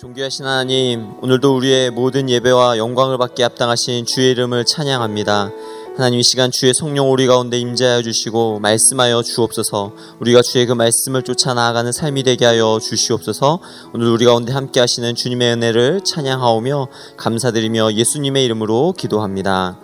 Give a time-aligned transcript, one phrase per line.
[0.00, 5.50] 존귀하신 하나님, 오늘도 우리의 모든 예배와 영광을 받게 합당하신 주의 이름을 찬양합니다.
[5.94, 9.92] 하나님 이 시간 주의 성령 우리 가운데 임재하여 주시고 말씀하여 주옵소서.
[10.20, 13.60] 우리가 주의 그 말씀을 쫓아 나아가는 삶이 되게 하여 주시옵소서.
[13.92, 16.88] 오늘 우리 가운데 함께 하시는 주님의 은혜를 찬양하오며
[17.18, 19.76] 감사드리며 예수님의 이름으로 기도합니다.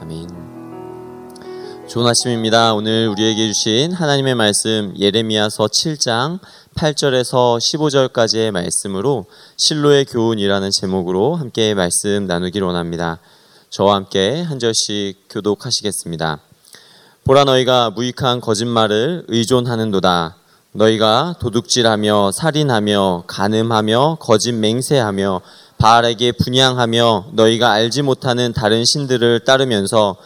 [0.00, 0.59] 아멘.
[1.90, 2.72] 좋은 아침입니다.
[2.74, 6.38] 오늘 우리에게 주신 하나님의 말씀 예레미야서 7장
[6.76, 9.26] 8절에서 15절까지의 말씀으로
[9.56, 13.18] 실로의 교훈이라는 제목으로 함께 말씀 나누기를 원합니다.
[13.70, 16.38] 저와 함께 한 절씩 교독하시겠습니다.
[17.24, 20.36] 보라 너희가 무익한 거짓말을 의존하는도다.
[20.70, 25.40] 너희가 도둑질하며 살인하며 간음하며 거짓 맹세하며
[25.78, 30.16] 바알에게 분양하며 너희가 알지 못하는 다른 신들을 따르면서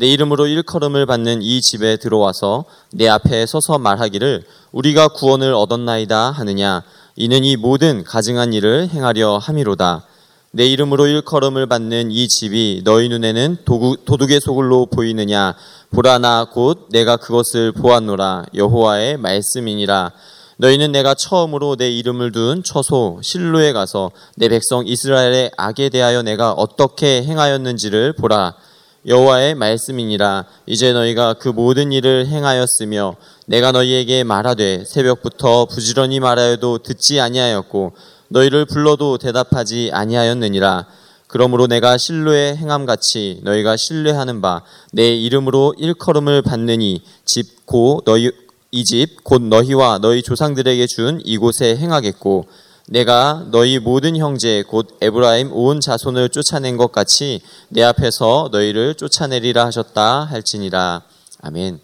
[0.00, 6.82] 내 이름으로 일컬음을 받는 이 집에 들어와서 내 앞에 서서 말하기를 우리가 구원을 얻었나이다 하느냐.
[7.16, 10.06] 이는 이 모든 가증한 일을 행하려 함이로다.
[10.52, 13.58] 내 이름으로 일컬음을 받는 이 집이 너희 눈에는
[14.06, 15.54] 도둑의 소굴로 보이느냐.
[15.90, 18.46] 보라 나 곧 내가 그것을 보았노라.
[18.54, 20.12] 여호와의 말씀이니라.
[20.56, 26.52] 너희는 내가 처음으로 내 이름을 둔 처소 실로에 가서 내 백성 이스라엘의 악에 대하여 내가
[26.52, 28.54] 어떻게 행하였는지를 보라
[29.06, 30.44] 여호와의 말씀이니라.
[30.66, 37.92] 이제 너희가 그 모든 일을 행하였으며 내가 너희에게 말하되 새벽부터 부지런히 말하여도 듣지 아니하였고
[38.28, 40.86] 너희를 불러도 대답하지 아니하였느니라.
[41.28, 44.62] 그러므로 내가 신뢰의 행함같이 너희가 신뢰하는 바
[44.92, 48.30] 내 이름으로 일컬음을 받느니 집고 너희
[48.72, 52.46] 이 집 곧 너희와 너희 조상들에게 준 이곳에 행하겠고
[52.92, 59.64] 내가 너희 모든 형제 곧 에브라임 온 자손을 쫓아낸 것 같이 내 앞에서 너희를 쫓아내리라
[59.66, 61.02] 하셨다 할지니라
[61.40, 61.78] 아멘.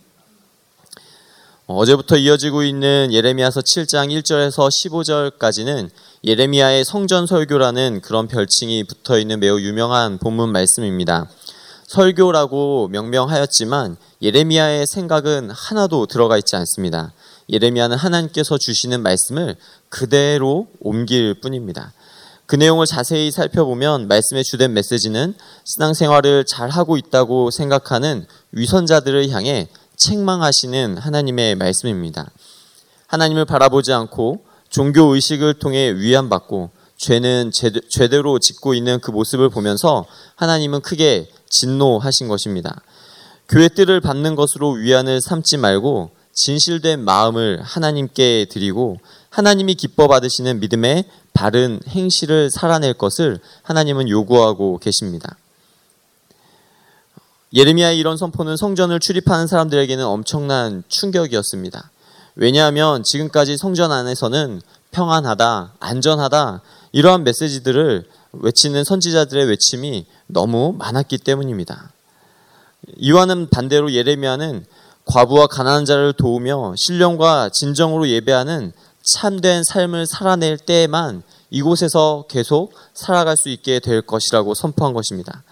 [1.68, 4.68] 어제부터 이어지고 있는 예레미야서 7장 1절에서
[5.38, 5.90] 15절까지는
[6.24, 11.30] 예레미야의 성전 설교라는 그런 별칭이 붙어 있는 매우 유명한 본문 말씀입니다.
[11.86, 17.12] 설교라고 명명하였지만 예레미야의 생각은 하나도 들어가 있지 않습니다.
[17.48, 19.54] 예레미야는 하나님께서 주시는 말씀을
[19.96, 21.94] 그대로 옮길 뿐입니다.
[22.44, 25.34] 그 내용을 자세히 살펴보면 말씀의 주된 메시지는
[25.64, 32.30] 신앙생활을 잘 하고 있다고 생각하는 위선자들을 향해 책망하시는 하나님의 말씀입니다.
[33.06, 36.68] 하나님을 바라보지 않고 종교 의식을 통해 위안받고
[36.98, 37.50] 죄는
[37.88, 42.82] 제대로 짓고 있는 그 모습을 보면서 하나님은 크게 진노하신 것입니다.
[43.48, 48.98] 교회 뜰을 받는 것으로 위안을 삼지 말고 진실된 마음을 하나님께 드리고
[49.36, 51.04] 하나님이 기뻐 받으시는 믿음의
[51.34, 55.36] 바른 행실을 살아낼 것을 하나님은 요구하고 계십니다.
[57.52, 61.90] 예레미야의 이런 선포는 성전을 출입하는 사람들에게는 엄청난 충격이었습니다.
[62.36, 71.90] 왜냐하면 지금까지 성전 안에서는 평안하다, 안전하다, 이러한 메시지들을 외치는 선지자들의 외침이 너무 많았기 때문입니다.
[72.96, 74.64] 이와는 반대로 예레미야는
[75.04, 78.72] 과부와 가난한 자를 도우며 신령과 진정으로 예배하는
[79.06, 85.44] 참된 삶을 살아낼 때에만 이곳에서 계속 살아갈 수 있게 될 것이라고 선포한 것입니다.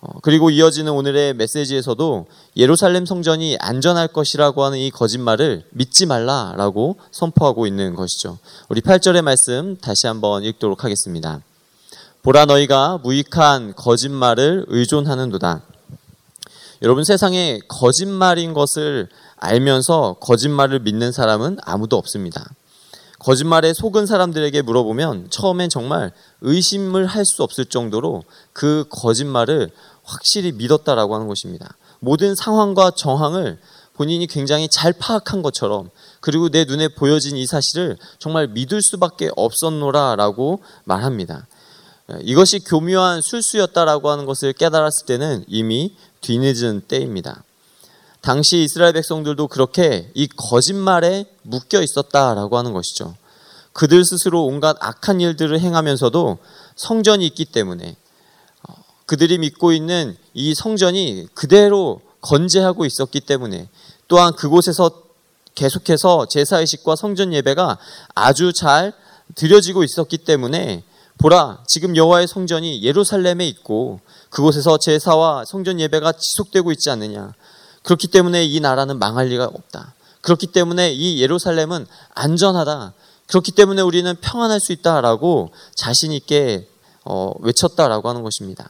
[0.00, 7.66] 어, 그리고 이어지는 오늘의 메시지에서도 예루살렘 성전이 안전할 것이라고 하는 이 거짓말을 믿지 말라라고 선포하고
[7.66, 8.38] 있는 것이죠.
[8.68, 11.40] 우리 8절의 말씀 다시 한번 읽도록 하겠습니다.
[12.22, 15.62] 보라 너희가 무익한 거짓말을 의존하는도다.
[16.82, 22.46] 여러분 세상에 거짓말인 것을 알면서 거짓말을 믿는 사람은 아무도 없습니다.
[23.20, 26.10] 거짓말에 속은 사람들에게 물어보면 처음엔 정말
[26.40, 29.70] 의심을 할 수 없을 정도로 그 거짓말을
[30.02, 31.76] 확실히 믿었다라고 하는 것입니다.
[32.00, 33.58] 모든 상황과 정황을
[33.92, 40.62] 본인이 굉장히 잘 파악한 것처럼 그리고 내 눈에 보여진 이 사실을 정말 믿을 수밖에 없었노라라고
[40.84, 41.46] 말합니다.
[42.22, 47.44] 이것이 교묘한 술수였다라고 하는 것을 깨달았을 때는 이미 뒤늦은 때입니다.
[48.20, 53.14] 당시 이스라엘 백성들도 그렇게 이 거짓말에 묶여 있었다라고 하는 것이죠.
[53.72, 56.38] 그들 스스로 온갖 악한 일들을 행하면서도
[56.76, 57.96] 성전이 있기 때문에
[58.68, 58.74] 어,
[59.06, 63.68] 그들이 믿고 있는 이 성전이 그대로 건재하고 있었기 때문에
[64.08, 64.90] 또한 그곳에서
[65.54, 67.78] 계속해서 제사의식과 성전 예배가
[68.14, 68.92] 아주 잘
[69.34, 70.82] 드려지고 있었기 때문에
[71.18, 74.00] 보라 지금 여호와의 성전이 예루살렘에 있고
[74.30, 77.34] 그곳에서 제사와 성전 예배가 지속되고 있지 않느냐.
[77.82, 79.94] 그렇기 때문에 이 나라는 망할 리가 없다.
[80.20, 82.92] 그렇기 때문에 이 예루살렘은 안전하다.
[83.26, 86.68] 그렇기 때문에 우리는 평안할 수 있다라고 자신 있게
[87.04, 88.68] 어, 외쳤다라고 하는 것입니다.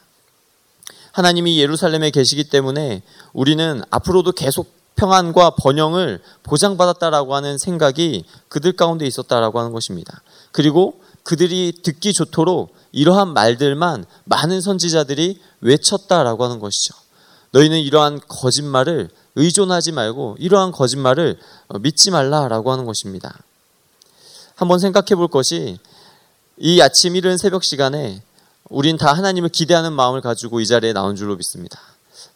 [1.11, 3.03] 하나님이 예루살렘에 계시기 때문에
[3.33, 10.21] 우리는 앞으로도 계속 평안과 번영을 보장받았다라고 하는 생각이 그들 가운데 있었다라고 하는 것입니다.
[10.51, 16.93] 그리고 그들이 듣기 좋도록 이러한 말들만 많은 선지자들이 외쳤다라고 하는 것이죠.
[17.51, 21.37] 너희는 이러한 거짓말을 의존하지 말고 이러한 거짓말을
[21.67, 23.37] 어, 믿지 말라라고 하는 것입니다.
[24.55, 25.79] 한번 생각해 볼 것이
[26.57, 28.21] 이 아침 이른 새벽 시간에
[28.69, 31.79] 우린 다 하나님을 기대하는 마음을 가지고 이 자리에 나온 줄로 믿습니다.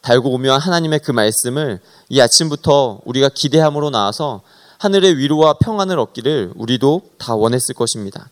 [0.01, 1.79] 달고 오묘한 하나님의 그 말씀을
[2.09, 4.41] 이 아침부터 우리가 기대함으로 나와서
[4.77, 8.29] 하늘의 위로와 평안을 얻기를 우리도 다 원했을 것입니다.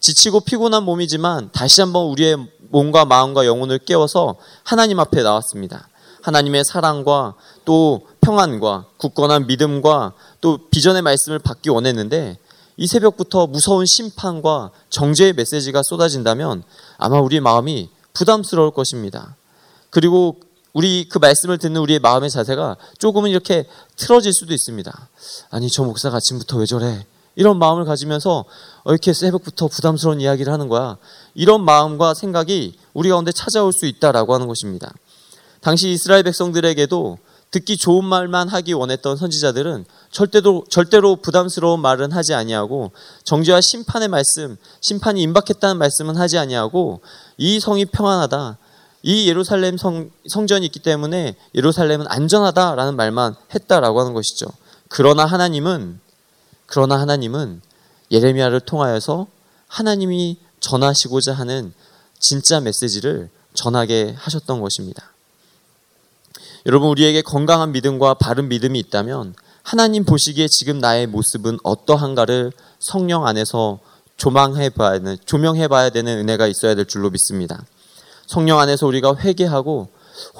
[0.00, 2.36] 지치고 피곤한 몸이지만 다시 한번 우리의
[2.70, 5.88] 몸과 마음과 영혼을 깨워서 하나님 앞에 나왔습니다.
[6.24, 7.34] 하나님의 사랑과
[7.66, 12.38] 또 평안과 굳건한 믿음과 또 비전의 말씀을 받기 원했는데
[12.78, 16.64] 이 새벽부터 무서운 심판과 정죄의 메시지가 쏟아진다면
[16.96, 19.36] 아마 우리 마음이 부담스러울 것입니다.
[19.90, 20.40] 그리고
[20.72, 23.66] 우리 그 말씀을 듣는 우리의 마음의 자세가 조금은 이렇게
[23.96, 25.08] 틀어질 수도 있습니다.
[25.50, 27.06] 아니, 저 목사가 아침부터 왜 저래?
[27.36, 28.44] 이런 마음을 가지면서
[28.86, 30.96] 이렇게 새벽부터 부담스러운 이야기를 하는 거야.
[31.34, 34.92] 이런 마음과 생각이 우리 가운데 찾아올 수 있다라고 하는 것입니다.
[35.64, 37.16] 당시 이스라엘 백성들에게도
[37.50, 42.92] 듣기 좋은 말만 하기 원했던 선지자들은 절대로 절대로 부담스러운 말은 하지 아니하고
[43.24, 47.00] 정죄와 심판의 말씀, 심판이 임박했다는 말씀은 하지 아니하고
[47.38, 48.58] 이 성이 평안하다.
[49.04, 54.46] 이 예루살렘 성, 성전이 있기 때문에 예루살렘은 안전하다라는 말만 했다라고 하는 것이죠.
[54.88, 55.98] 그러나 하나님은
[56.66, 57.62] 그러나 하나님은
[58.10, 59.28] 예레미야를 통하여서
[59.68, 61.72] 하나님이 전하시고자 하는
[62.18, 65.13] 진짜 메시지를 전하게 하셨던 것입니다.
[66.66, 73.80] 여러분 우리에게 건강한 믿음과 바른 믿음이 있다면 하나님 보시기에 지금 나의 모습은 어떠한가를 성령 안에서
[74.16, 77.64] 조망해 봐야 되는 조명해 봐야 되는 은혜가 있어야 될 줄로 믿습니다.
[78.26, 79.88] 성령 안에서 우리가 회개하고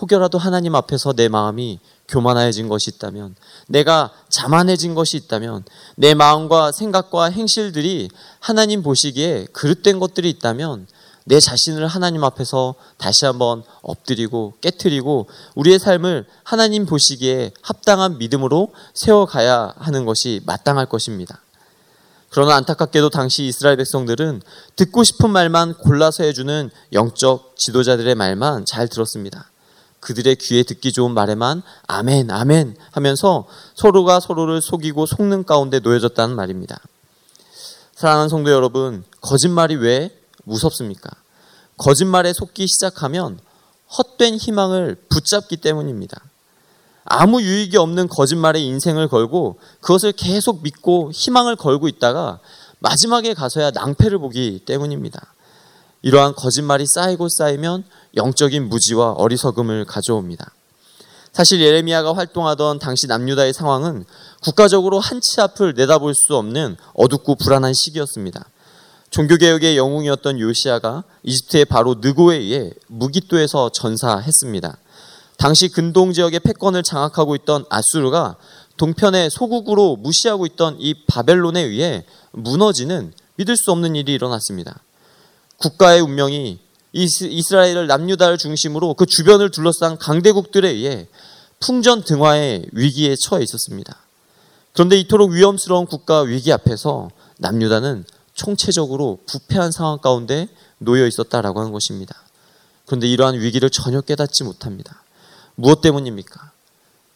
[0.00, 1.78] 혹여라도 하나님 앞에서 내 마음이
[2.08, 3.34] 교만해진 것이 있다면,
[3.66, 5.64] 내가 자만해진 것이 있다면,
[5.96, 8.08] 내 마음과 생각과 행실들이
[8.40, 10.86] 하나님 보시기에 그릇된 것들이 있다면,
[11.24, 19.74] 내 자신을 하나님 앞에서 다시 한번 엎드리고 깨뜨리고 우리의 삶을 하나님 보시기에 합당한 믿음으로 세워가야
[19.78, 21.40] 하는 것이 마땅할 것입니다.
[22.28, 24.42] 그러나 안타깝게도 당시 이스라엘 백성들은
[24.76, 29.50] 듣고 싶은 말만 골라서 해주는 영적 지도자들의 말만 잘 들었습니다.
[30.00, 36.78] 그들의 귀에 듣기 좋은 말에만 아멘, 아멘 하면서 서로가 서로를 속이고 속는 가운데 놓여졌다는 말입니다.
[37.94, 40.10] 사랑하는 성도 여러분, 거짓말이 왜
[40.44, 41.10] 무섭습니까?
[41.76, 43.38] 거짓말에 속기 시작하면
[43.98, 46.20] 헛된 희망을 붙잡기 때문입니다.
[47.04, 52.38] 아무 유익이 없는 거짓말에 인생을 걸고 그것을 계속 믿고 희망을 걸고 있다가
[52.78, 55.34] 마지막에 가서야 낭패를 보기 때문입니다.
[56.02, 57.84] 이러한 거짓말이 쌓이고 쌓이면
[58.16, 60.52] 영적인 무지와 어리석음을 가져옵니다.
[61.32, 64.04] 사실 예레미야가 활동하던 당시 남유다의 상황은
[64.42, 68.46] 국가적으로 한치 앞을 내다볼 수 없는 어둡고 불안한 시기였습니다.
[69.14, 74.76] 종교개혁의 영웅이었던 요시아가 이집트의 바로 느고에 의해 무기토에서 전사했습니다.
[75.36, 78.34] 당시 근동 지역의 패권을 장악하고 있던 아수르가
[78.76, 84.82] 동편의 소국으로 무시하고 있던 이 바벨론에 의해 무너지는 믿을 수 없는 일이 일어났습니다.
[85.58, 86.58] 국가의 운명이
[86.92, 91.06] 이스라엘을 남유다를 중심으로 그 주변을 둘러싼 강대국들에 의해
[91.60, 93.96] 풍전 등화의 위기에 처해 있었습니다.
[94.72, 100.48] 그런데 이토록 위험스러운 국가 위기 앞에서 남유다는 총체적으로 부패한 상황 가운데
[100.78, 102.14] 놓여 있었다라고 하는 것입니다.
[102.86, 105.02] 그런데 이러한 위기를 전혀 깨닫지 못합니다.
[105.54, 106.50] 무엇 때문입니까?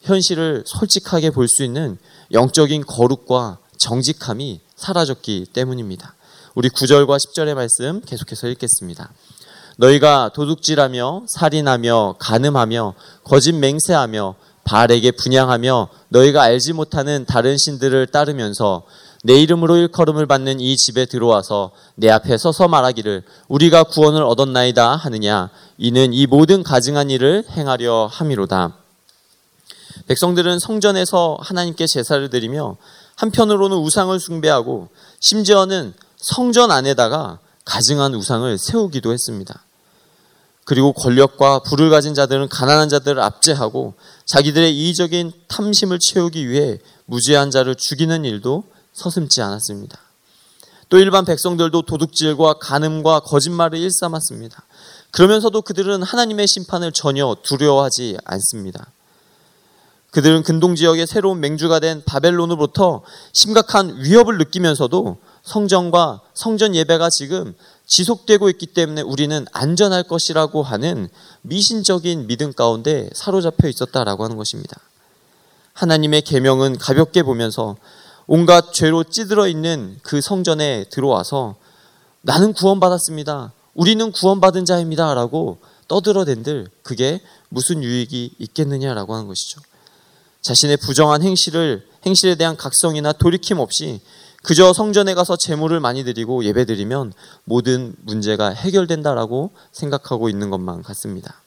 [0.02, 1.98] 현실을 솔직하게 볼 수 있는
[2.32, 6.14] 영적인 거룩과 정직함이 사라졌기 때문입니다.
[6.54, 9.10] 우리 9절과 10절의 말씀 계속해서 읽겠습니다.
[9.76, 12.94] 너희가 도둑질하며 살인하며 간음하며
[13.24, 14.34] 거짓 맹세하며
[14.64, 18.84] 발에게 분양하며 너희가 알지 못하는 다른 신들을 따르면서
[19.24, 25.50] 내 이름으로 일컬음을 받는 이 집에 들어와서 내 앞에 서서 말하기를 우리가 구원을 얻었나이다 하느냐
[25.76, 28.76] 이는 이 모든 가증한 일을 행하려 함이로다.
[30.06, 32.76] 백성들은 성전에서 하나님께 제사를 드리며
[33.16, 34.88] 한편으로는 우상을 숭배하고
[35.20, 39.62] 심지어는 성전 안에다가 가증한 우상을 세우기도 했습니다.
[40.64, 43.94] 그리고 권력과 부를 가진 자들은 가난한 자들을 압제하고
[44.26, 48.64] 자기들의 이의적인 탐심을 채우기 위해 무죄한 자를 죽이는 일도
[48.98, 49.98] 서슴지 않았습니다.
[50.88, 54.62] 또 일반 백성들도 도둑질과 간음과 거짓말을 일삼았습니다.
[55.12, 58.90] 그러면서도 그들은 하나님의 심판을 전혀 두려워하지 않습니다.
[60.10, 63.02] 그들은 근동 지역의 새로운 맹주가 된 바벨론으로부터
[63.32, 67.54] 심각한 위협을 느끼면서도 성전과 성전 예배가 지금
[67.86, 71.08] 지속되고 있기 때문에 우리는 안전할 것이라고 하는
[71.42, 74.80] 미신적인 믿음 가운데 사로잡혀 있었다라고 하는 것입니다.
[75.74, 77.76] 하나님의 계명은 가볍게 보면서
[78.30, 81.56] 온갖 죄로 찌들어 있는 그 성전에 들어와서
[82.20, 83.54] 나는 구원받았습니다.
[83.72, 85.14] 우리는 구원받은 자입니다.
[85.14, 85.56] 라고
[85.88, 89.62] 떠들어댄들 그게 무슨 유익이 있겠느냐라고 하는 것이죠.
[90.42, 94.02] 자신의 부정한 행실을 행실에 대한 각성이나 돌이킴 없이
[94.42, 101.40] 그저 성전에 가서 제물을 많이 드리고 예배드리면 모든 문제가 해결된다라고 생각하고 있는 것만 같습니다.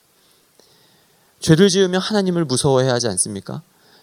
[1.40, 3.62] 죄를 지으면 하나님을 무서워해야 하지 않습니까?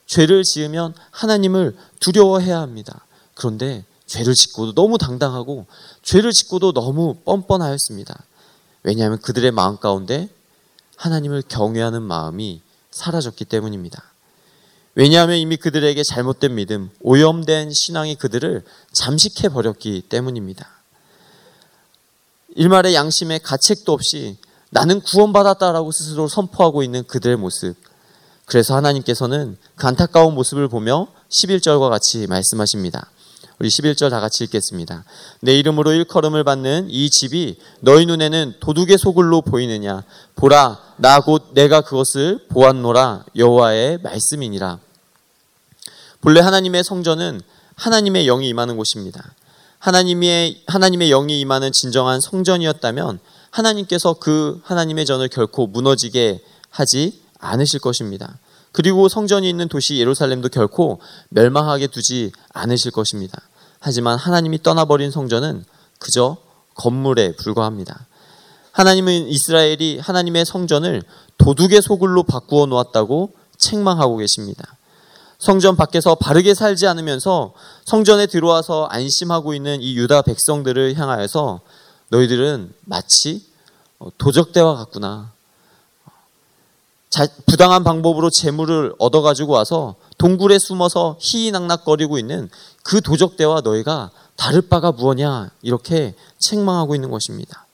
[0.09, 3.05] 죄를 지으면 하나님을 두려워해야 합니다.
[3.35, 5.67] 그런데 죄를 짓고도 너무 당당하고
[6.03, 8.25] 죄를 짓고도 너무 뻔뻔하였습니다.
[8.83, 10.29] 왜냐하면 그들의 마음 가운데
[10.97, 14.03] 하나님을 경외하는 마음이 사라졌기 때문입니다.
[14.95, 20.69] 왜냐하면 이미 그들에게 잘못된 믿음, 오염된 신앙이 그들을 잠식해 버렸기 때문입니다.
[22.57, 24.39] 일말의 양심에 가책도 없이
[24.71, 27.77] 나는 구원받았다라고 스스로 선포하고 있는 그들의 모습.
[28.49, 33.11] 그래서 하나님께서는 그 안타까운 모습을 보며 11절과 같이 말씀하십니다.
[33.59, 35.05] 우리 11절 다 같이 읽겠습니다.
[35.41, 40.03] 내 이름으로 일컬음을 받는 이 집이 너희 눈에는 도둑의 소굴로 보이느냐?
[40.35, 44.79] 보라, 나 곧 내가 그것을 보았노라 여호와의 말씀이니라.
[46.23, 47.43] 본래 하나님의 성전은
[47.75, 49.35] 하나님의 영이 임하는 곳입니다.
[49.79, 53.19] 하나님의 하나님의 영이 임하는 진정한 성전이었다면
[53.51, 58.39] 하나님께서 그 하나님의 전을 결코 무너지게 하지 않으실 것입니다.
[58.73, 63.41] 그리고 성전이 있는 도시 예루살렘도 결코 멸망하게 두지 않으실 것입니다.
[63.81, 65.65] 하지만 하나님이 떠나버린 성전은
[65.99, 66.37] 그저
[66.75, 68.07] 건물에 불과합니다.
[68.73, 71.03] 하나님은 이스라엘이 하나님의 성전을
[71.39, 74.77] 도둑의 소굴로 바꾸어 놓았다고 책망하고 계십니다.
[75.39, 77.55] 성전 밖에서 바르게 살지 않으면서
[77.85, 81.61] 성전에 들어와서 안심하고 있는 이 유다 백성들을 향하여서
[82.11, 83.47] 너희들은 마치
[84.19, 85.33] 도적대와 같구나.
[87.47, 92.51] 부당한 방법으로 재물을 얻어가지고 와서 동굴에 숨어서 희희낙낙거리고 있는
[92.83, 97.67] 그 도적대와 너희가 다를 바가 무엇냐 이렇게 책망하고 있는 것입니다.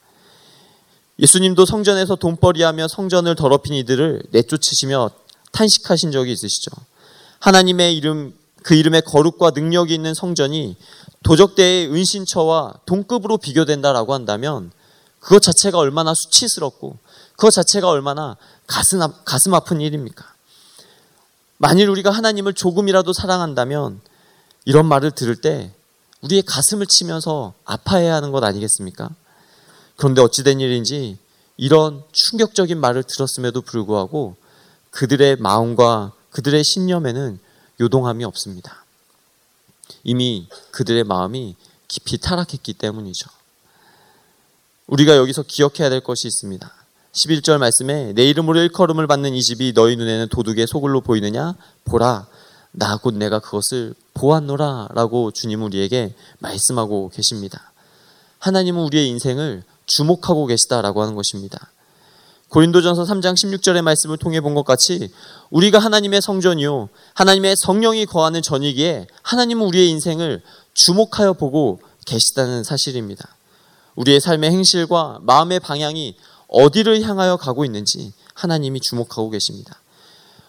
[1.19, 5.11] 예수님도 성전에서 돈벌이하며 성전을 더럽힌 이들을 내쫓으시며
[5.53, 6.71] 탄식하신 적이 있으시죠.
[7.41, 10.77] 하나님의 이름 그 이름의 거룩과 능력이 있는 성전이
[11.23, 14.73] 도적대의 은신처와 동급으로 비교된다라고 한다면
[15.21, 16.99] 그것 자체가 얼마나 수치스럽고
[17.33, 18.37] 그것 자체가 얼마나
[18.67, 20.33] 가슴, 가슴 아픈 일입니까?
[21.59, 24.01] 만일 우리가 하나님을 조금이라도 사랑한다면
[24.65, 25.73] 이런 말을 들을 때
[26.23, 29.11] 우리의 가슴을 치면서 아파해야 하는 것 아니겠습니까?
[29.97, 31.19] 그런데 어찌된 일인지
[31.57, 34.37] 이런 충격적인 말을 들었음에도 불구하고
[34.91, 37.39] 그들의 마음과 그들의 신념에는
[37.81, 38.85] 요동함이 없습니다.
[40.03, 41.57] 이미 그들의 마음이
[41.87, 43.29] 깊이 타락했기 때문이죠.
[44.87, 46.84] 우리가 여기서 기억해야 될 것이 있습니다.
[47.15, 51.55] 11절 말씀에 내 이름으로 일컬음을 받는 이 집이 너희 눈에는 도둑의 소굴로 보이느냐?
[51.85, 52.27] 보라,
[52.73, 57.73] 나 곧 내가 그것을 보았노라 라고 주님 우리에게 말씀하고 계십니다.
[58.41, 61.71] 하나님은 우리의 인생을 주목하고 계시다라고 하는 것입니다.
[62.49, 65.11] 고린도전서 3장 16절의 말씀을 통해 본 것 같이
[65.51, 70.43] 우리가 하나님의 성전이요 하나님의 성령이 거하는 전이기에 하나님은 우리의 인생을
[70.75, 73.37] 주목하여 보고 계시다는 사실입니다.
[73.95, 76.17] 우리의 삶의 행실과 마음의 방향이
[76.49, 79.81] 어디를 향하여 가고 있는지 하나님이 주목하고 계십니다.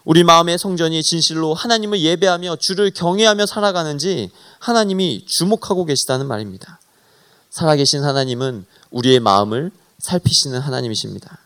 [0.03, 6.79] 우리 마음의 성전이 진실로 하나님을 예배하며 주를 경외하며 살아가는지 하나님이 주목하고 계시다는 말입니다.
[7.49, 11.39] 살아계신 하나님은 우리의 마음을 살피시는 하나님이십니다.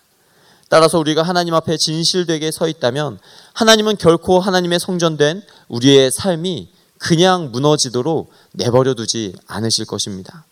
[0.67, 3.19] 따라서 우리가 하나님 앞에 진실되게 서 있다면
[3.53, 10.45] 하나님은 결코 하나님의 성전된 우리의 삶이 그냥 무너지도록 내버려 두지 않으실 것입니다.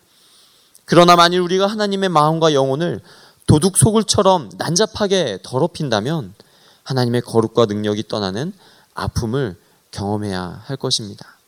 [0.86, 3.00] 그러나 만일 우리가 하나님의 마음과 영혼을
[3.48, 6.34] 도둑 소굴처럼 난잡하게 더럽힌다면
[6.84, 8.52] 하나님의 거룩과 능력이 떠나는
[8.94, 9.56] 아픔을
[9.90, 11.38] 경험해야 할 것입니다.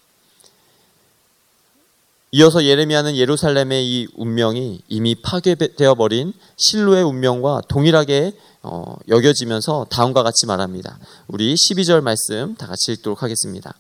[2.33, 10.47] 이어서 예레미야는 예루살렘의 이 운명이 이미 파괴되어 버린 실로의 운명과 동일하게 어, 여겨지면서 다음과 같이
[10.47, 10.99] 말합니다.
[11.29, 13.75] 우리 12절 말씀 다 같이 읽도록 하겠습니다.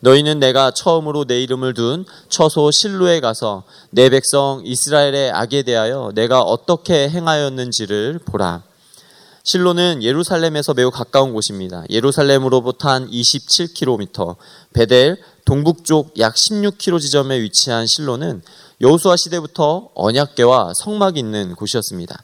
[0.00, 6.42] 너희는 내가 처음으로 내 이름을 둔 처소 실로에 가서 내 백성 이스라엘의 악에 대하여 내가
[6.42, 8.62] 어떻게 행하였는지를 보라.
[9.42, 11.84] 실로는 예루살렘에서 매우 가까운 곳입니다.
[11.90, 14.36] 예루살렘으로부터 한 27km,
[14.72, 18.42] 베델 동북쪽 약 16km 지점에 위치한 실로는
[18.80, 22.22] 여호수아 시대부터 언약궤와 성막이 있는 곳이었습니다.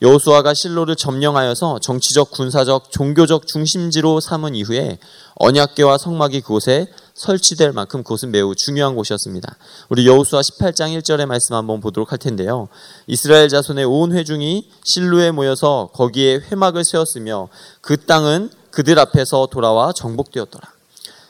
[0.00, 4.98] 여호수아가 실로를 점령하여서 정치적, 군사적, 종교적 중심지로 삼은 이후에
[5.34, 9.56] 언약궤와 성막이 그곳에 설치될 만큼 그곳은 매우 중요한 곳이었습니다.
[9.88, 12.68] 우리 여호수아 18장 1절의 말씀 한번 보도록 할 텐데요.
[13.08, 17.48] 이스라엘 자손의 온 회중이 실로에 모여서 거기에 회막을 세웠으며
[17.80, 20.68] 그 땅은 그들 앞에서 돌아와 정복되었더라.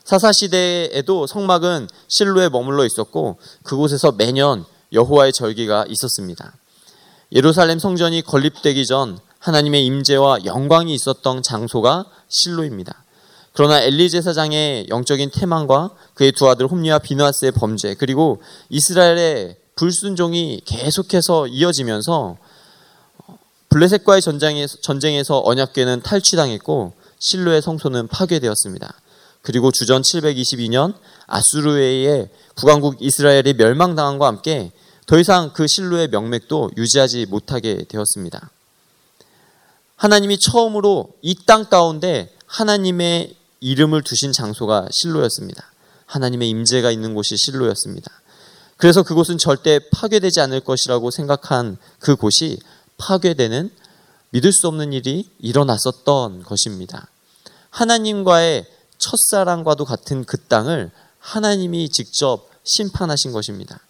[0.05, 6.58] 사사 시대에도 성막은 실로에 머물러 있었고 그곳에서 매년 여호와의 절기가 있었습니다.
[7.33, 13.05] 예루살렘 성전이 건립되기 전 하나님의 임재와 영광이 있었던 장소가 실로입니다.
[13.53, 21.49] 그러나 엘리 제사장의 영적인 태만과 그의 두 아들 홈리와 비누아스의 범죄 그리고 이스라엘의 불순종이 계속해서
[21.49, 22.37] 이어지면서
[23.69, 28.93] 블레셋과의 전쟁에서, 언약궤는 탈취당했고 실로의 성소는 파괴되었습니다.
[29.43, 30.95] 그리고 주전 722년
[31.27, 34.73] 아수르의 국왕국 이스라엘이 멸망당함과 함께
[35.09, 38.50] 더 이상 그 실로의 명맥도 유지하지 못하게 되었습니다.
[39.97, 45.73] 하나님이 처음으로 이 땅 가운데 하나님의 이름을 두신 장소가 실로였습니다.
[46.05, 48.12] 하나님의 임재가 있는 곳이 실로였습니다.
[48.77, 52.59] 그래서 그곳은 절대 파괴되지 않을 것이라고 생각한 그 곳이
[52.99, 53.71] 파괴되는
[54.29, 57.09] 믿을 수 없는 일이 일어났었던 것입니다.
[57.71, 58.67] 하나님과의
[58.99, 63.81] 첫사랑과도 같은 그 땅을 하나님이 직접 심판하신 것입니다.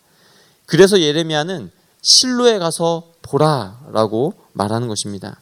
[0.68, 1.70] 그래서 예레미야는
[2.02, 5.40] 실로에 가서 보라라고 말하는 것입니다.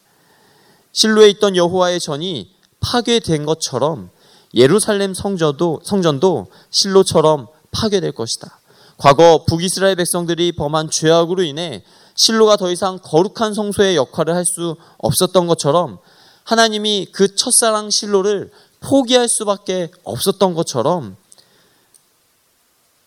[0.92, 4.10] 실로에 있던 여호와의 전이 파괴된 것처럼
[4.54, 8.60] 예루살렘 성전도 성전도 실로처럼 파괴될 것이다.
[8.98, 11.82] 과거 북이스라엘 백성들이 범한 죄악으로 인해
[12.14, 15.98] 실로가 더 이상 거룩한 성소의 역할을 할 수 없었던 것처럼
[16.44, 21.16] 하나님이 그 첫사랑 실로를 포기할 수밖에 없었던 것처럼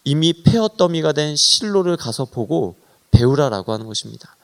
[0.03, 2.75] 이미 폐허더미가 된 실로를 가서 보고
[3.11, 4.35] 배우라라고 하는 것입니다.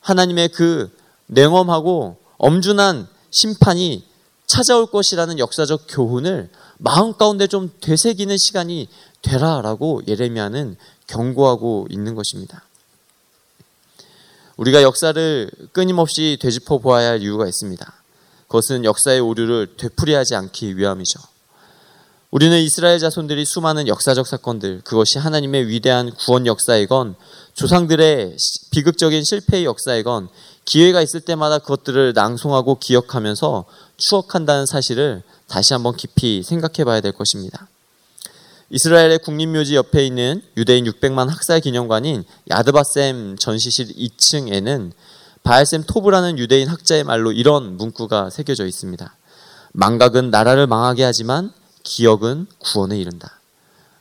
[0.00, 0.90] 하나님의 그
[1.26, 4.04] 냉엄하고 엄준한 심판이
[4.46, 8.88] 찾아올 것이라는 역사적 교훈을 마음 가운데 좀 되새기는 시간이
[9.22, 10.76] 되라라고 예레미야는
[11.06, 12.64] 경고하고 있는 것입니다.
[14.56, 17.92] 우리가 역사를 끊임없이 되짚어 보아야 할 이유가 있습니다.
[18.46, 21.20] 그것은 역사의 오류를 되풀이하지 않기 위함이죠.
[22.30, 27.14] 우리는 이스라엘 자손들이 수많은 역사적 사건들, 그것이 하나님의 위대한 구원 역사이건
[27.54, 28.36] 조상들의
[28.70, 30.28] 비극적인 실패의 역사이건
[30.66, 33.64] 기회가 있을 때마다 그것들을 낭송하고 기억하면서
[33.96, 37.66] 추억한다는 사실을 다시 한번 깊이 생각해 봐야 될 것입니다.
[38.68, 44.92] 이스라엘의 국립묘지 옆에 있는 유대인 600만 학살 기념관인 야드바셈 전시실 2층에는
[45.44, 49.16] 바알셈 토브라는 유대인 학자의 말로 이런 문구가 새겨져 있습니다.
[49.72, 53.38] 망각은 나라를 망하게 하지만 기억은 구원에 이른다.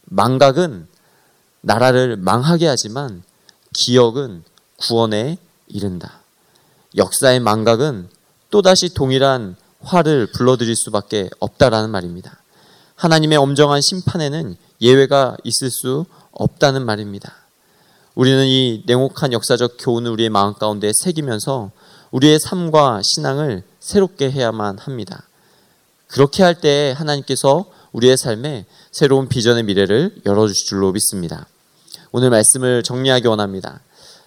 [0.05, 0.87] 망각은
[1.61, 3.23] 나라를 망하게 하지만
[3.73, 4.43] 기억은
[4.77, 5.37] 구원에
[5.67, 6.19] 이른다.
[6.95, 8.09] 역사의 망각은
[8.49, 12.41] 또다시 동일한 화를 불러들일 수밖에 없다라는 말입니다.
[12.95, 17.35] 하나님의 엄정한 심판에는 예외가 있을 수 없다는 말입니다.
[18.15, 21.71] 우리는 이 냉혹한 역사적 교훈을 우리의 마음 가운데 새기면서
[22.11, 25.23] 우리의 삶과 신앙을 새롭게 해야만 합니다.
[26.07, 31.47] 그렇게 할 때 하나님께서 우리의 삶에 새로운 비전의 미래를 열어주실 줄로 믿습니다.
[32.11, 33.81] 오늘 말씀을 정리하기 원합니다.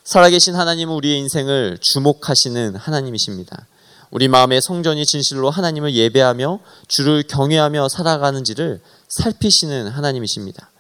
[0.05, 3.67] 살아계신 하나님은 우리의 인생을 주목하시는 하나님이십니다.
[4.11, 10.71] 우리 마음의 성전이 진실로 하나님을 예배하며 주를 경외하며 살아가는지를 살피시는 하나님이십니다.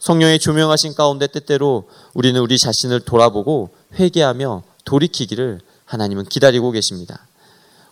[0.00, 7.26] 성령의 조명하신 가운데 때때로 우리는 우리 자신을 돌아보고 회개하며 돌이키기를 하나님은 기다리고 계십니다.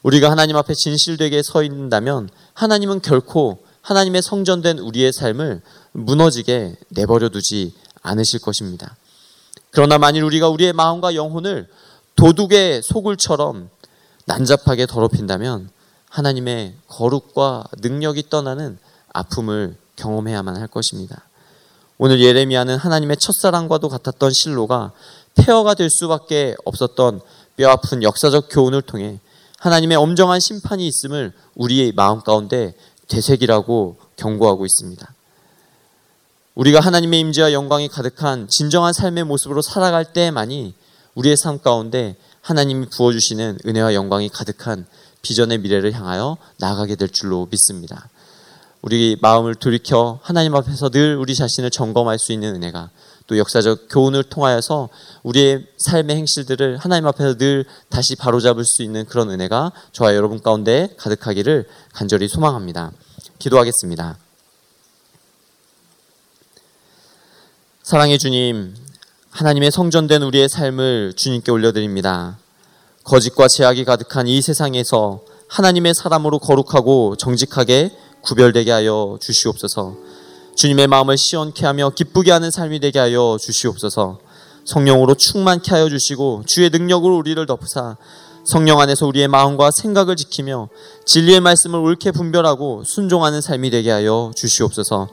[0.02, 7.74] 우리가 하나님 앞에 진실되게 서 있는다면 하나님은 결코 하나님의 성전된 우리의 삶을 무너지게 내버려 두지
[8.02, 8.96] 않으실 것입니다.
[9.70, 11.68] 그러나 만일 우리가 우리의 마음과 영혼을
[12.16, 13.70] 도둑의 소굴처럼
[14.26, 15.70] 난잡하게 더럽힌다면
[16.08, 18.78] 하나님의 거룩과 능력이 떠나는
[19.12, 21.24] 아픔을 경험해야만 할 것입니다.
[21.98, 24.92] 오늘 예레미야는 하나님의 첫사랑과도 같았던 실로가
[25.34, 27.20] 폐허가 될 수밖에 없었던
[27.56, 29.20] 뼈아픈 역사적 교훈을 통해
[29.60, 32.74] 하나님의 엄정한 심판이 있음을 우리의 마음 가운데
[33.08, 35.14] 되새기라고 경고하고 있습니다.
[36.54, 40.74] 우리가 하나님의 임재와 영광이 가득한 진정한 삶의 모습으로 살아갈 때만이
[41.14, 44.86] 우리의 삶 가운데 하나님이 부어주시는 은혜와 영광이 가득한
[45.20, 48.08] 비전의 미래를 향하여 나아가게 될 줄로 믿습니다.
[48.80, 52.88] 우리 마음을 돌이켜 하나님 앞에서 늘 우리 자신을 점검할 수 있는 은혜가
[53.30, 54.88] 또 역사적 교훈을 통하여서
[55.22, 60.92] 우리의 삶의 행실들을 하나님 앞에서 늘 다시 바로잡을 수 있는 그런 은혜가 저와 여러분 가운데
[60.96, 62.90] 가득하기를 간절히 소망합니다.
[63.38, 64.18] 기도하겠습니다.
[67.84, 68.74] 사랑의 주님,
[69.30, 72.36] 하나님의 성전된 우리의 삶을 주님께 올려드립니다.
[73.04, 80.09] 거짓과 제약이 가득한 이 세상에서 하나님의 사람으로 거룩하고 정직하게 구별되게 하여 주시옵소서.
[80.60, 84.18] 주님의 마음을 시원케 하며 기쁘게 하는 삶이 되게 하여 주시옵소서.
[84.66, 87.96] 성령으로 충만케 하여 주시고 주의 능력으로 우리를 덮으사
[88.44, 90.68] 성령 안에서 우리의 마음과 생각을 지키며
[91.06, 95.08] 진리의 말씀을 옳게 분별하고 순종하는 삶이 되게 하여 주시옵소서.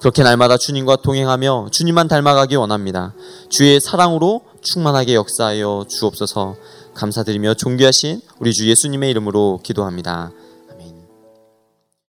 [0.00, 3.12] 그렇게 날마다 주님과 동행하며 주님만 닮아가기 원합니다.
[3.50, 6.56] 주의 사랑으로 충만하게 역사하여 주옵소서
[6.94, 10.30] 감사드리며 존귀하신 우리 주 예수님의 이름으로 기도합니다.